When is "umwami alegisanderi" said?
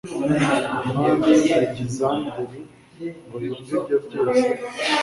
0.89-2.59